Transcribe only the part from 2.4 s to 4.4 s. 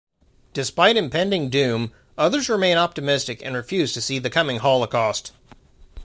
remain optimistic and refuse to see the